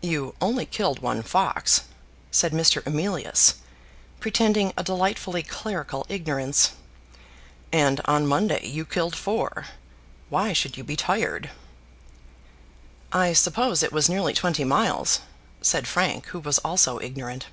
[0.00, 1.82] "You only killed one fox,"
[2.30, 2.82] said Mr.
[2.86, 3.56] Emilius,
[4.18, 6.70] pretending a delightfully clerical ignorance,
[7.70, 9.66] "and on Monday you killed four.
[10.30, 11.50] Why should you be tired?"
[13.12, 15.20] "I suppose it was nearly twenty miles,"
[15.60, 17.48] said Frank, who was also ignorant.